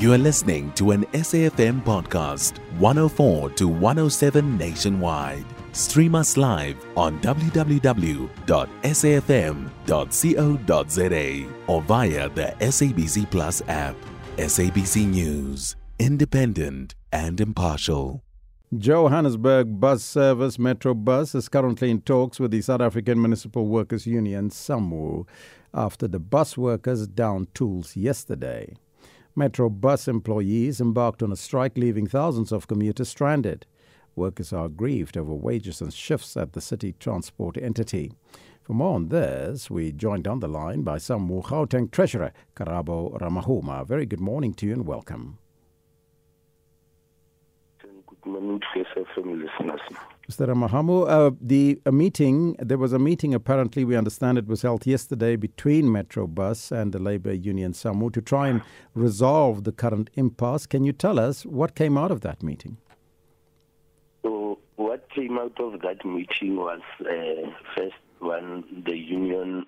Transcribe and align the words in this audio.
You 0.00 0.12
are 0.14 0.18
listening 0.18 0.72
to 0.76 0.92
an 0.92 1.04
SAFM 1.12 1.84
podcast, 1.84 2.56
104 2.78 3.50
to 3.50 3.68
107 3.68 4.56
nationwide. 4.56 5.44
Stream 5.72 6.14
us 6.14 6.38
live 6.38 6.82
on 6.96 7.20
www.safm.co.za 7.20 7.74
or 11.66 11.82
via 11.82 12.28
the 12.30 12.54
SABC 12.60 13.30
Plus 13.30 13.60
app. 13.68 13.94
SABC 14.38 15.06
News, 15.06 15.76
independent 15.98 16.94
and 17.12 17.38
impartial. 17.38 18.22
Johannesburg 18.78 19.78
Bus 19.80 20.02
Service 20.02 20.56
Metrobus 20.56 21.34
is 21.34 21.50
currently 21.50 21.90
in 21.90 22.00
talks 22.00 22.40
with 22.40 22.52
the 22.52 22.62
South 22.62 22.80
African 22.80 23.20
Municipal 23.20 23.66
Workers 23.66 24.06
Union, 24.06 24.48
SAMWU, 24.48 25.26
after 25.74 26.08
the 26.08 26.18
bus 26.18 26.56
workers 26.56 27.06
downed 27.06 27.54
tools 27.54 27.94
yesterday. 27.96 28.74
Metrobus 29.40 30.06
employees 30.06 30.82
embarked 30.82 31.22
on 31.22 31.32
a 31.32 31.36
strike, 31.36 31.78
leaving 31.78 32.06
thousands 32.06 32.52
of 32.52 32.68
commuters 32.68 33.08
stranded. 33.08 33.64
Workers 34.14 34.52
are 34.52 34.66
aggrieved 34.66 35.16
over 35.16 35.32
wages 35.32 35.80
and 35.80 35.94
shifts 35.94 36.36
at 36.36 36.52
the 36.52 36.60
city 36.60 36.94
transport 37.00 37.56
entity. 37.56 38.12
For 38.62 38.74
more 38.74 38.96
on 38.96 39.08
this, 39.08 39.70
we 39.70 39.92
joined 39.92 40.28
on 40.28 40.40
the 40.40 40.46
line 40.46 40.82
by 40.82 40.98
SAMWU 40.98 41.42
Gauteng 41.42 41.90
Treasurer 41.90 42.32
Karabo 42.54 43.18
Ramahuma. 43.18 43.86
Very 43.86 44.04
good 44.04 44.20
morning 44.20 44.52
to 44.54 44.66
you 44.66 44.74
and 44.74 44.86
welcome. 44.86 45.39
Good 48.22 48.32
morning 48.32 48.60
to 48.74 48.80
listeners. 49.14 49.80
Mr. 50.28 50.46
Ramahamu, 50.46 51.08
uh, 51.08 51.30
the 51.40 51.80
a 51.86 51.92
meeting, 51.92 52.54
there 52.58 52.76
was 52.76 52.92
a 52.92 52.98
meeting, 52.98 53.32
apparently, 53.32 53.82
we 53.84 53.96
understand 53.96 54.36
it 54.36 54.46
was 54.46 54.60
held 54.60 54.86
yesterday 54.86 55.36
between 55.36 55.86
Metrobus 55.86 56.70
and 56.70 56.92
the 56.92 56.98
Labour 56.98 57.32
Union 57.32 57.72
SAMWU 57.72 58.12
to 58.12 58.20
try 58.20 58.48
and 58.48 58.62
resolve 58.94 59.64
the 59.64 59.72
current 59.72 60.10
impasse. 60.14 60.66
Can 60.66 60.84
you 60.84 60.92
tell 60.92 61.18
us 61.18 61.46
what 61.46 61.74
came 61.74 61.96
out 61.96 62.10
of 62.10 62.20
that 62.20 62.42
meeting? 62.42 62.76
So, 64.22 64.58
what 64.76 65.08
came 65.10 65.38
out 65.38 65.58
of 65.58 65.80
that 65.80 66.04
meeting 66.04 66.56
was 66.56 66.80
uh, 67.00 67.50
first 67.74 67.94
one, 68.18 68.82
the 68.84 68.96
union 68.96 69.64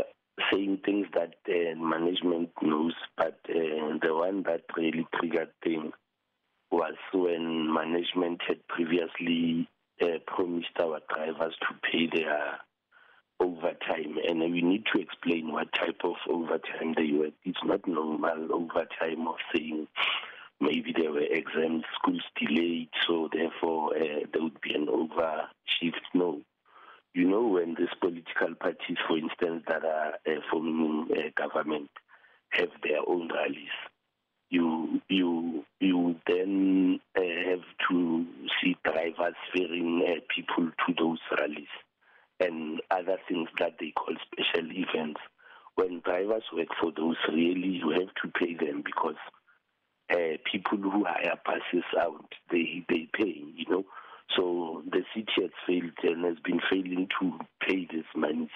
uh, 0.00 0.02
saying 0.50 0.80
things 0.84 1.06
that 1.14 1.34
uh, 1.48 1.76
management 1.78 2.50
knows, 2.60 2.94
but 3.16 3.38
uh, 3.48 3.98
the 4.02 4.12
one 4.12 4.42
that 4.42 4.62
really 4.76 5.06
triggered 5.14 5.50
things 5.62 5.92
was 6.74 6.96
when 7.12 7.72
management 7.72 8.40
had 8.48 8.66
previously 8.66 9.68
uh, 10.02 10.18
promised 10.26 10.76
our 10.80 11.00
drivers 11.08 11.54
to 11.60 11.88
pay 11.88 12.08
their 12.12 12.58
overtime, 13.38 14.16
and 14.28 14.40
we 14.40 14.60
need 14.60 14.84
to 14.92 15.00
explain 15.00 15.52
what 15.52 15.72
type 15.72 16.00
of 16.02 16.16
overtime 16.28 16.94
they 16.96 17.12
were. 17.16 17.30
It's 17.44 17.62
not 17.64 17.86
normal 17.86 18.52
overtime 18.52 19.28
of 19.28 19.36
saying 19.54 19.86
maybe 20.60 20.92
there 20.96 21.12
were 21.12 21.20
exams, 21.20 21.84
schools 21.94 22.24
delayed, 22.36 22.88
so 23.06 23.28
therefore 23.32 23.96
uh, 23.96 24.26
there 24.32 24.42
would 24.42 24.60
be 24.60 24.74
an 24.74 24.86
overshift. 24.86 26.02
No. 26.12 26.40
You 27.14 27.28
know, 27.28 27.46
when 27.46 27.76
these 27.78 27.94
political 28.00 28.56
parties, 28.56 28.98
for 29.06 29.16
instance, 29.16 29.62
that 29.68 29.84
are 29.84 30.14
uh, 30.26 30.40
forming 30.50 31.06
uh, 31.12 31.30
government 31.40 31.90
have 32.50 32.70
their 32.82 32.98
own 33.06 33.30
rallies, 33.32 33.76
you 34.54 35.00
you 35.08 35.64
you 35.80 36.14
then 36.28 37.00
uh, 37.18 37.50
have 37.50 37.66
to 37.90 38.24
see 38.62 38.76
drivers 38.84 39.34
ferrying 39.52 40.04
uh, 40.06 40.20
people 40.34 40.70
to 40.86 40.94
those 40.96 41.18
rallies 41.38 41.74
and 42.38 42.80
other 42.90 43.18
things 43.28 43.48
that 43.58 43.72
they 43.80 43.90
call 43.90 44.14
special 44.26 44.70
events. 44.70 45.20
When 45.74 46.00
drivers 46.04 46.44
work 46.52 46.68
for 46.80 46.92
those, 46.96 47.16
really 47.28 47.80
you 47.82 47.90
have 47.90 48.14
to 48.22 48.38
pay 48.38 48.54
them 48.54 48.82
because 48.84 49.16
uh, 50.12 50.36
people 50.50 50.78
who 50.78 51.04
hire 51.04 51.40
buses 51.44 51.84
out, 52.00 52.32
they 52.52 52.84
they 52.88 53.08
pay, 53.12 53.42
you 53.56 53.66
know. 53.68 53.84
So 54.36 54.82
the 54.90 55.02
city 55.14 55.32
has 55.36 55.50
failed 55.66 55.98
and 56.04 56.24
has 56.24 56.38
been 56.44 56.60
failing 56.70 57.08
to 57.20 57.38
pay 57.60 57.88
these 57.90 58.10
monies 58.14 58.54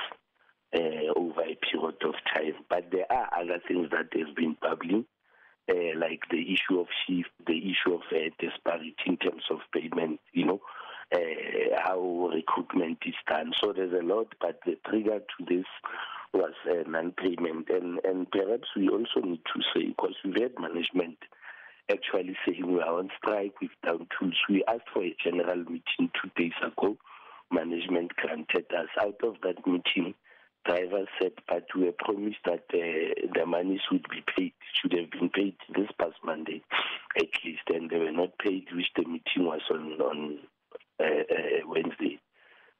uh, 0.74 1.12
over 1.16 1.40
a 1.42 1.56
period 1.56 1.96
of 2.04 2.14
time. 2.32 2.54
But 2.70 2.90
there 2.92 3.10
are 3.10 3.28
other 3.36 3.60
things 3.66 3.88
that 3.90 4.16
have 4.16 4.36
been 4.36 4.56
bubbling 4.62 5.04
uh, 5.70 5.98
like 5.98 6.22
the 6.30 6.40
issue 6.52 6.80
of 6.80 6.86
shift, 7.06 7.30
the 7.46 7.58
issue 7.58 7.94
of 7.94 8.02
uh, 8.12 8.30
disparity 8.38 8.94
in 9.06 9.16
terms 9.16 9.44
of 9.50 9.58
payment, 9.72 10.20
you 10.32 10.46
know, 10.46 10.60
uh, 11.14 11.18
how 11.78 12.30
recruitment 12.32 12.98
is 13.06 13.14
done. 13.28 13.52
So 13.62 13.72
there's 13.72 13.92
a 13.92 14.04
lot, 14.04 14.34
but 14.40 14.60
the 14.64 14.76
trigger 14.88 15.18
to 15.20 15.44
this 15.48 15.66
was 16.32 16.52
uh, 16.70 16.88
non-payment. 16.88 17.68
And, 17.70 18.00
and 18.04 18.30
perhaps 18.30 18.68
we 18.76 18.88
also 18.88 19.20
need 19.22 19.40
to 19.54 19.62
say, 19.74 19.88
because 19.88 20.14
we've 20.24 20.42
had 20.42 20.58
management 20.58 21.18
actually 21.90 22.36
saying 22.46 22.70
we 22.70 22.80
are 22.80 22.98
on 22.98 23.08
strike 23.16 23.54
with 23.60 23.70
down 23.84 24.06
tools. 24.18 24.36
We 24.48 24.64
asked 24.68 24.88
for 24.92 25.02
a 25.02 25.16
general 25.22 25.58
meeting 25.58 26.10
two 26.20 26.30
days 26.36 26.52
ago. 26.62 26.96
Management 27.50 28.14
granted 28.16 28.66
us. 28.76 28.88
Out 29.00 29.20
of 29.22 29.36
that 29.42 29.66
meeting, 29.66 30.14
drivers 30.64 31.08
said, 31.20 31.32
but 31.48 31.64
we 31.74 31.84
were 31.84 31.92
promised 31.98 32.38
that 32.44 32.64
uh, 32.72 33.28
the 33.34 33.46
monies 33.46 33.80
would 33.90 34.06
be 34.10 34.22
paid, 34.36 34.52
should 34.80 34.92
have 34.92 35.10
been 35.10 35.30
paid 35.30 35.56
this 35.74 35.88
past 35.98 36.16
Monday 36.24 36.62
at 37.16 37.28
least, 37.44 37.62
and 37.68 37.90
they 37.90 37.98
were 37.98 38.12
not 38.12 38.38
paid, 38.38 38.66
which 38.74 38.86
the 38.96 39.04
meeting 39.04 39.44
was 39.44 39.62
on, 39.70 39.92
on 40.00 40.38
uh, 41.00 41.04
uh, 41.04 41.66
Wednesday. 41.66 42.18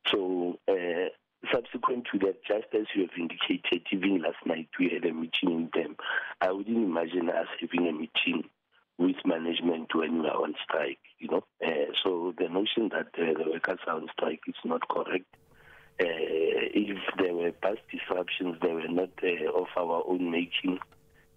So, 0.06 0.58
uh, 0.68 1.08
subsequent 1.52 2.06
to 2.12 2.18
that, 2.18 2.44
just 2.44 2.66
as 2.74 2.86
you 2.94 3.02
have 3.02 3.18
indicated, 3.18 3.86
even 3.92 4.22
last 4.22 4.44
night 4.44 4.68
we 4.78 4.90
had 4.90 5.04
a 5.04 5.12
meeting 5.12 5.50
in 5.50 5.70
them. 5.72 5.96
I 6.40 6.50
wouldn't 6.52 6.76
imagine 6.76 7.28
us 7.30 7.46
having 7.60 7.88
a 7.88 7.92
meeting 7.92 8.48
with 8.98 9.16
management 9.24 9.94
when 9.94 10.22
we 10.22 10.28
are 10.28 10.42
on 10.42 10.54
strike, 10.62 10.98
you 11.18 11.28
know. 11.28 11.44
Uh, 11.64 11.92
so 12.02 12.34
the 12.36 12.48
notion 12.48 12.90
that 12.90 13.08
uh, 13.16 13.38
the 13.38 13.50
workers 13.50 13.78
are 13.86 13.96
on 13.96 14.08
strike 14.12 14.40
is 14.48 14.56
not 14.64 14.88
correct. 14.88 15.26
Uh, 16.00 16.04
if 16.74 16.98
there 17.18 17.34
were 17.34 17.52
past 17.52 17.80
disruptions, 17.90 18.56
they 18.62 18.72
were 18.72 18.88
not 18.88 19.10
uh, 19.22 19.58
of 19.58 19.66
our 19.76 20.02
own 20.06 20.30
making. 20.30 20.78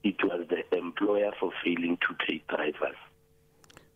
It 0.04 0.16
was 0.24 0.48
the 0.50 0.78
employer 0.78 1.32
for 1.40 1.52
failing 1.64 1.98
to 1.98 2.26
pay 2.26 2.44
drivers. 2.50 2.98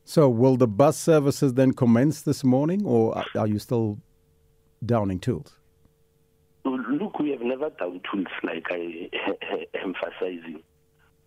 So, 0.03 0.29
will 0.29 0.55
the 0.55 0.67
bus 0.67 0.97
services 0.97 1.55
then 1.55 1.73
commence 1.73 2.21
this 2.21 2.43
morning, 2.43 2.85
or 2.85 3.23
are 3.35 3.47
you 3.47 3.57
still 3.57 3.97
downing 4.85 5.19
tools? 5.19 5.57
Look, 6.63 7.19
we 7.19 7.31
have 7.31 7.41
never 7.41 7.71
downed 7.71 8.01
tools, 8.11 8.27
like 8.43 8.67
I 8.69 9.09
emphasizing. 9.73 10.61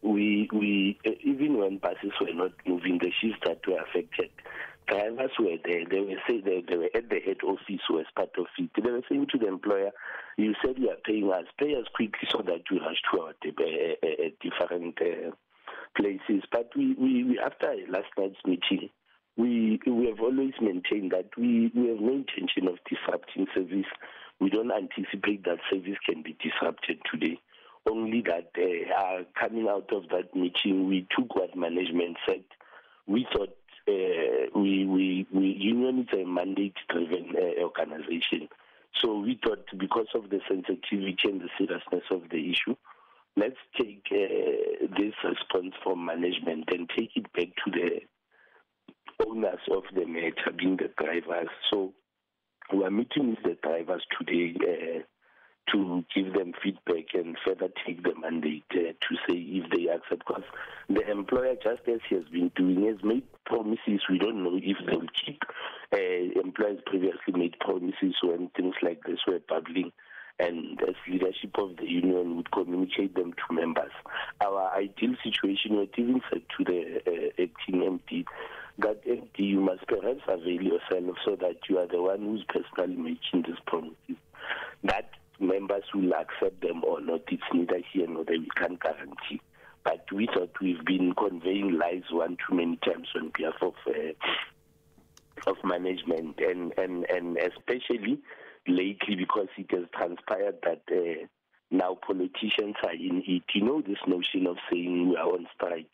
We, 0.03 0.49
we 0.53 0.99
even 1.25 1.59
when 1.59 1.79
buses 1.79 2.13
were 2.21 2.33
not 2.33 2.53
moving, 2.67 2.99
the 2.99 3.11
shifts 3.21 3.41
that 3.45 3.67
were 3.67 3.81
affected, 3.81 4.31
drivers 4.89 5.31
were 5.39 5.57
there. 5.65 5.85
They 5.89 6.01
were 6.01 6.21
saying 6.27 6.43
they, 6.45 6.65
they 6.69 6.77
were 6.77 6.91
at 6.95 7.09
the 7.09 7.21
head 7.21 7.39
office 7.45 7.85
was 7.91 8.07
part 8.17 8.31
of 8.39 8.47
it. 8.59 8.71
They 8.75 8.91
were 8.91 9.03
saying 9.09 9.27
to 9.33 9.39
the 9.39 9.47
employer, 9.47 9.91
"You 10.37 10.55
said 10.65 10.79
you 10.79 10.91
are 10.91 11.03
paying 11.05 11.31
us. 11.31 11.45
Pay 11.59 11.75
us 11.75 11.87
quickly 11.95 12.29
so 12.31 12.43
that 12.47 12.63
we 12.71 12.81
rush 12.81 13.01
to 13.13 13.21
our 13.21 13.31
uh, 13.31 14.29
different 14.41 14.99
uh, 15.01 15.31
places." 15.97 16.45
But 16.51 16.71
we, 16.77 16.95
we, 16.95 17.25
we 17.25 17.39
after 17.39 17.75
last 17.89 18.09
night's 18.17 18.41
meeting, 18.47 18.91
we 19.37 19.81
we 19.87 20.07
have 20.07 20.21
always 20.21 20.55
maintained 20.61 21.13
that 21.13 21.31
we, 21.37 21.71
we 21.75 21.89
have 21.89 22.01
no 22.01 22.15
intention 22.15 22.69
of 22.69 22.79
disrupting 22.89 23.47
service. 23.55 23.91
We 24.41 24.51
don't 24.51 24.73
anticipate 24.73 25.45
that 25.45 25.59
service 25.71 25.99
can 26.07 26.23
be 26.23 26.37
disrupted 26.41 26.99
today. 27.11 27.39
Only 27.91 28.23
that 28.23 28.51
uh, 28.57 29.23
coming 29.39 29.69
out 29.69 29.91
of 29.93 30.09
that 30.11 30.35
meeting, 30.35 30.89
we 30.89 31.07
took 31.17 31.35
what 31.35 31.57
management 31.57 32.17
said. 32.27 32.45
We 33.07 33.27
thought 33.33 33.57
we, 34.55 34.87
we, 34.87 35.27
we 35.33 35.47
union 35.59 36.01
is 36.01 36.19
a 36.19 36.25
mandate-driven 36.25 37.35
uh, 37.37 37.63
organization. 37.63 38.49
So 39.03 39.21
we 39.21 39.39
thought 39.45 39.65
because 39.79 40.09
of 40.15 40.31
the 40.31 40.41
sensitivity 40.49 41.17
and 41.25 41.41
the 41.41 41.49
seriousness 41.57 42.05
of 42.11 42.23
the 42.31 42.51
issue, 42.51 42.75
let's 43.37 43.57
take 43.81 44.05
uh, 44.11 44.87
this 44.99 45.15
response 45.25 45.75
from 45.83 46.05
management 46.05 46.69
and 46.73 46.89
take 46.97 47.11
it 47.15 47.33
back 47.33 47.49
to 47.65 47.71
the 47.71 48.01
owners 49.27 49.61
of 49.71 49.85
the 49.95 50.07
matter, 50.07 50.53
being 50.57 50.77
the 50.77 50.91
drivers. 51.03 51.49
So 51.71 51.93
we 52.73 52.85
are 52.85 52.91
meeting 52.91 53.31
with 53.31 53.43
the 53.45 53.59
drivers 53.63 54.05
today 54.19 54.55
uh, 54.61 55.03
to 55.73 56.05
give 56.15 56.33
them 56.35 56.53
feedback 56.63 57.15
and 57.15 57.37
further 57.47 57.69
take 57.87 58.03
the 58.03 58.15
mandate 58.21 58.65
uh, 58.73 58.93
to 58.93 59.17
say 59.29 59.37
if 59.37 59.71
they 59.71 59.89
accept. 59.89 60.27
Because 60.27 60.45
the 60.89 61.09
employer, 61.11 61.55
just 61.63 61.83
as 61.89 62.01
he 62.09 62.17
has 62.17 62.25
been 62.27 62.51
doing, 62.57 62.87
has 62.87 63.03
made 63.03 63.25
promises. 63.45 64.03
We 64.09 64.19
don't 64.19 64.43
know 64.45 64.57
if 64.57 64.77
they 64.87 64.97
will 64.97 65.07
keep. 65.25 65.43
Uh, 65.93 66.41
employers 66.41 66.81
previously 66.87 67.33
made 67.35 67.59
promises 67.61 68.15
when 68.23 68.51
things 68.57 68.75
like 68.83 69.03
this 69.05 69.19
were 69.27 69.41
bubbling. 69.49 69.93
And 70.41 70.81
as 70.83 70.95
leadership 71.11 71.51
of 71.59 71.77
the 71.79 71.87
union 71.87 72.37
would 72.37 72.53
communicate 72.53 73.15
them 73.17 73.33
to 73.33 73.55
members. 73.55 73.91
Our 74.41 74.71
ideal 74.73 75.15
situation, 75.25 75.77
we 75.77 75.91
even 75.97 76.21
said 76.31 76.43
to 76.57 76.65
the 76.65 77.01
uh, 77.07 77.43
acting 77.43 78.01
MD 78.09 78.25
that 78.79 79.05
MD, 79.05 79.39
you 79.39 79.61
must 79.61 79.87
perhaps 79.87 80.21
avail 80.29 80.63
yourself 80.63 81.17
so 81.25 81.37
that 81.41 81.57
you 81.69 81.79
are 81.79 81.89
the 81.89 82.01
one 82.01 82.21
who's 82.21 82.45
personally 82.49 82.97
making 82.97 83.43
this 83.43 83.59
promises. 83.67 84.08
Members 85.41 85.85
will 85.95 86.13
accept 86.15 86.61
them 86.63 86.83
or 86.85 87.01
not, 87.01 87.23
it's 87.29 87.43
neither 87.53 87.81
here 87.93 88.07
nor 88.09 88.25
there. 88.25 88.39
We 88.39 88.49
can't 88.57 88.81
guarantee. 88.81 89.41
but 89.85 90.05
we 90.13 90.27
thought 90.27 90.51
we've 90.61 90.85
been 90.85 91.15
conveying 91.15 91.79
lies 91.79 92.03
one 92.11 92.37
too 92.47 92.57
many 92.57 92.77
times 92.85 93.09
on 93.17 93.31
behalf 93.37 93.55
of 93.63 93.75
uh, 93.87 95.51
of 95.51 95.57
management, 95.65 96.39
and 96.41 96.73
and 96.77 97.07
and 97.09 97.39
especially 97.39 98.19
lately 98.67 99.17
because 99.17 99.49
it 99.57 99.71
has 99.71 99.85
transpired 99.95 100.57
that. 100.63 100.83
Uh, 100.91 101.27
now 101.71 101.95
politicians 102.07 102.77
are 102.83 102.95
in 102.95 103.23
it. 103.27 103.43
You 103.55 103.63
know 103.63 103.83
this 103.83 103.99
notion 104.07 104.47
of 104.47 104.57
saying 104.73 105.11
we 105.11 105.17
are 105.17 105.29
on 105.29 105.47
strike. 105.55 105.91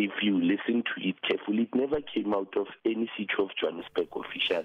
If 0.00 0.12
you 0.22 0.40
listen 0.40 0.84
to 0.84 1.08
it 1.08 1.16
carefully, 1.22 1.62
it 1.62 1.74
never 1.74 2.00
came 2.00 2.32
out 2.32 2.56
of 2.56 2.68
any 2.84 3.10
City 3.18 3.32
of 3.36 3.48
Johannesburg 3.60 4.06
official. 4.14 4.62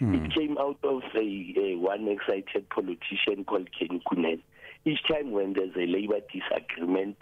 Mm. 0.00 0.26
It 0.26 0.32
came 0.32 0.56
out 0.58 0.78
of 0.84 1.02
a, 1.12 1.54
a 1.58 1.74
one 1.74 2.06
excited 2.06 2.68
politician 2.70 3.44
called 3.44 3.68
Kenny 3.76 4.00
Kunene. 4.08 4.42
Each 4.84 5.02
time 5.10 5.32
when 5.32 5.54
there's 5.54 5.74
a 5.74 5.86
labor 5.86 6.20
disagreement, 6.32 7.16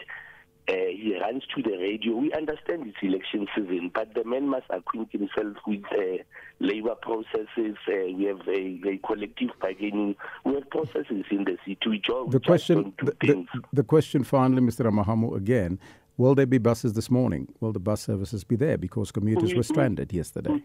uh, 0.69 0.73
he 0.73 1.17
runs 1.19 1.43
to 1.55 1.63
the 1.63 1.77
radio. 1.79 2.17
We 2.17 2.35
understand 2.35 2.87
it's 2.87 2.99
election 3.01 3.47
season, 3.55 3.91
but 3.95 4.13
the 4.13 4.25
man 4.25 4.47
must 4.49 4.67
acquaint 4.69 5.13
himself 5.13 5.57
with 5.67 5.85
uh, 5.91 6.23
labor 6.61 6.97
processes. 7.01 7.77
Uh, 7.89 8.13
we 8.15 8.25
have 8.25 8.47
a, 8.47 8.81
a, 8.89 8.99
collective 9.07 9.51
bargaining. 9.59 10.17
We 10.45 10.55
have 10.55 10.69
processes 10.69 11.25
in 11.31 11.45
the 11.45 11.57
city. 11.67 12.03
All 12.11 12.27
the 12.27 12.41
question, 12.41 12.93
the, 12.99 13.17
the, 13.21 13.47
the, 13.73 13.85
question 13.85 14.23
finally, 14.23 14.61
Mr. 14.61 14.91
Amahamu, 14.91 15.35
again. 15.35 15.79
Will 16.17 16.35
there 16.35 16.47
be 16.47 16.59
buses 16.59 16.93
this 16.93 17.11
morning? 17.11 17.49
Will 17.61 17.73
the 17.73 17.81
bus 17.81 18.03
services 18.03 18.45
be 18.45 18.57
there 18.57 18.79
because 18.79 19.11
commuters 19.11 19.55
were 19.55 19.63
stranded 19.63 20.13
yesterday? 20.13 20.63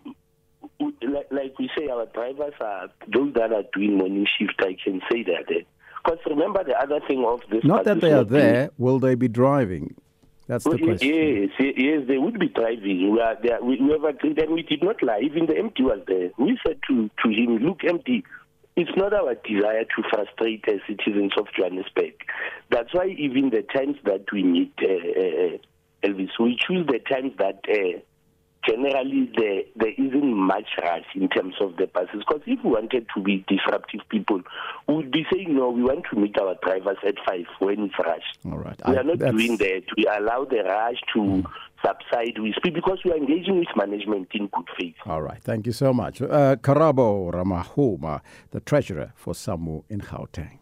like, 0.80 1.28
like, 1.31 1.60
we 1.60 1.69
say, 1.78 1.88
our 1.88 2.06
drivers 2.07 2.54
are 2.62 2.90
those 3.13 3.34
that 3.34 3.51
are 3.51 3.63
doing 3.74 3.98
morning 3.98 4.28
shift. 4.38 4.56
I 4.60 4.75
can 4.84 5.01
say 5.12 5.24
that. 5.24 5.46
Eh? 5.50 5.62
Because 6.04 6.19
remember 6.25 6.63
the 6.63 6.78
other 6.80 7.00
thing 7.07 7.25
of 7.25 7.42
this. 7.51 7.63
Not 7.63 7.86
that 7.86 8.01
they 8.01 8.13
are 8.13 8.24
there. 8.24 8.69
Will 8.78 9.00
they 9.00 9.16
be 9.16 9.28
driving? 9.28 9.96
That's 10.48 10.63
the 10.63 10.80
question. 10.80 11.50
Yes, 11.60 11.74
yes, 11.78 12.07
they 12.07 12.18
would 12.18 12.40
be 12.40 12.48
driving. 12.48 13.12
We, 13.12 13.22
are 13.22 13.38
we, 13.62 13.80
we 13.80 13.92
have 13.92 14.04
agreed, 14.04 14.40
and 14.40 14.51
we 14.51 14.63
did 14.63 14.81
not 14.84 15.01
lie. 15.04 15.19
Even 15.22 15.46
the 15.46 15.54
MD 15.54 15.81
was 15.81 16.00
there. 16.07 16.31
We 16.40 16.57
said 16.66 16.80
to, 16.88 17.07
to 17.24 17.30
him, 17.30 17.57
"Look, 17.57 17.81
MD, 17.81 18.24
it's 18.75 18.95
not 18.95 19.13
our 19.13 19.36
desire 19.36 19.83
to 19.83 20.04
frustrate 20.10 20.66
the 20.66 20.80
citizens 20.88 21.33
of 21.38 21.48
Johannesburg. 21.57 22.13
That's 22.69 22.94
why 22.94 23.07
even 23.18 23.50
the 23.50 23.63
times 23.63 23.98
that 24.06 24.25
we 24.31 24.44
meet, 24.44 24.74
uh, 24.81 24.86
uh, 24.86 25.57
Elvis, 26.04 26.31
we 26.39 26.57
choose 26.57 26.88
the 26.88 27.00
times 27.00 27.33
that." 27.38 27.60
Uh, 27.69 28.00
generally 28.68 29.31
there 29.38 29.62
there 29.75 29.94
isn't 29.98 30.33
much 30.33 30.68
rush 30.81 31.06
in 31.16 31.30
terms 31.30 31.56
of 31.62 31.77
the 31.77 31.88
buses 31.88 32.24
because 32.27 32.42
if 32.45 32.60
we 32.63 32.71
wanted 32.71 33.07
to 33.16 33.21
be 33.21 33.44
disruptive 33.48 34.01
people 34.10 34.42
we 34.88 34.95
would 34.95 35.12
be 35.12 35.25
saying 35.31 35.56
no 35.56 35.69
we 35.69 35.81
want 35.81 36.04
to 36.12 36.19
meet 36.19 36.38
our 36.39 36.56
drivers 36.62 36.98
at 37.07 37.15
five 37.25 37.45
when 37.60 37.86
it's 37.86 37.95
rush 38.00 38.24
all 38.45 38.57
right 38.57 38.80
we 38.86 38.95
I, 38.95 39.00
are 39.00 39.04
not 39.04 39.19
doing 39.19 39.57
that 39.57 39.83
we 39.95 40.06
allow 40.06 40.45
the 40.45 40.63
rush 40.63 41.00
to 41.13 41.19
mm. 41.19 41.45
Subside 41.86 42.38
we 42.40 42.54
speak 42.58 42.74
because 42.74 43.00
we 43.06 43.12
are 43.12 43.18
engaging 43.18 43.58
with 43.60 43.68
management 43.76 44.28
in 44.34 44.48
good 44.48 44.68
faith 44.78 44.96
all 45.06 45.22
right 45.22 45.42
thank 45.44 45.66
you 45.66 45.72
so 45.72 45.94
much 45.94 46.22
uh, 46.22 46.56
karabo 46.58 47.31
ramahuma 47.31 48.22
the 48.52 48.60
treasurer 48.60 49.14
for 49.16 49.34
SAMWU 49.34 49.84
in 49.90 50.02
gauteng 50.02 50.60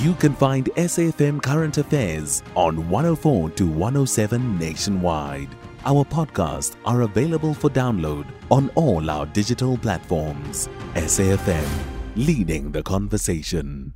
you 0.00 0.14
can 0.14 0.32
find 0.34 0.64
SAFM 0.76 1.42
Current 1.42 1.76
Affairs 1.76 2.42
on 2.56 2.88
104 2.88 3.50
to 3.50 3.66
107 3.66 4.58
nationwide. 4.58 5.50
Our 5.84 6.06
podcasts 6.06 6.74
are 6.86 7.02
available 7.02 7.52
for 7.52 7.68
download 7.68 8.26
on 8.50 8.70
all 8.76 9.10
our 9.10 9.26
digital 9.26 9.76
platforms. 9.76 10.70
SAFM, 10.94 11.68
leading 12.16 12.72
the 12.72 12.82
conversation. 12.82 13.92